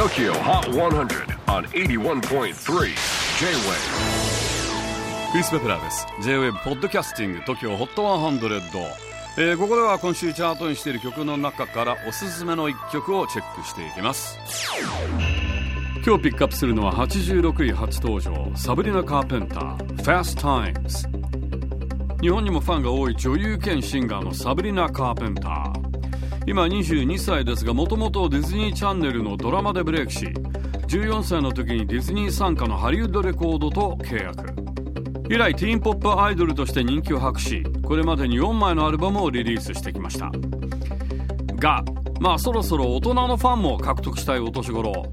[0.00, 2.54] TOKYO HOT 100 on 81.3 J-WAVE
[5.30, 8.80] クリス・ベプラーです J-WAVE ポッドキャスティング TOKYO HOT 100、
[9.36, 14.38] えー、ここでは今週チャートにしている曲の中からおすすめの一曲をチェックしていきます。
[16.02, 21.06] 今日ピックアップするのは86位初登場サブリナ・カーペンター Fast Times
[22.22, 25.79] 日本にもファンが多い女優兼シンガーのサブリナ・カーペンター
[26.46, 34.50] 今22歳ですがもともとディズニーチャンネルのドラマでブレイクし14歳の時にディズニー傘下のハリウッドレコードと契約。
[35.32, 40.30] 以来ティーンポップアイドルとして人気を博しこれまでに4枚のアルバムをリリースしてきました。
[41.56, 41.84] が
[42.20, 45.04] まあそろそろ大人のファンも獲得したいお年頃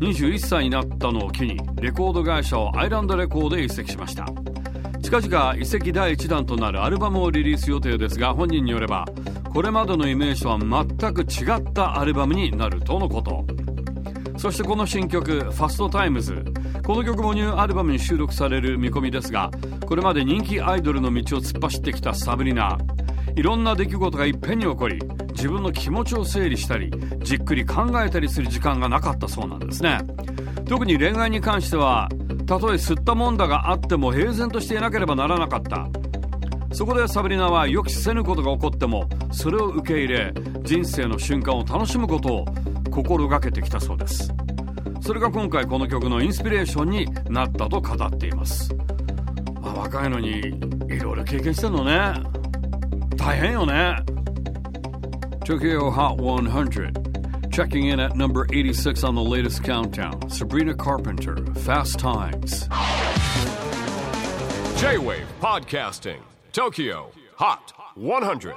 [0.00, 4.26] 21歳になったのを機にレコード会社をアイランドレコードへ移籍しました。
[5.04, 9.04] 近々移籍第1弾となるアルバムをリリース予定ですが本人によれば
[9.52, 13.44] これまでのイメージとは全く違ったアルバムになるとのこと。
[14.38, 16.42] そしてこの新曲「Fast Times。
[16.84, 19.50] この曲もニューアルバムに収録される見込みですが
[19.86, 22.78] これまで人気アイドルの道を突っ走ってきたサブリナ
[23.36, 24.98] いろんな出来事がいっぺんに起こり
[25.32, 26.90] 自分の気持ちを整理したり
[27.22, 29.98] じっくり考えたりする時間がなかったそうなんですね。
[30.66, 32.08] 特に恋愛に関しては
[32.46, 35.88] たとえすったもんだがあっても平然としていなければならなかった。
[36.72, 42.44] そこでサブリナは予期せぬことが起こってもそれを受け入れ人生の瞬間を楽しむことを
[42.90, 44.32] 心がけてきたそうです。
[45.00, 48.74] それが今回この曲のインスピレーションになったと語っています、
[49.60, 50.38] まあ、若いのに
[50.88, 52.14] いろいろ経験してんのね。
[53.16, 53.96] 大変よね。
[55.44, 57.13] Tokyo Hot 100
[57.54, 60.28] Checking in at number 86 on the latest countdown.
[60.28, 62.62] Sabrina Carpenter Fast Times.
[64.80, 66.20] J-WAVE PODCASTING
[66.52, 68.56] TOKYO HOT 100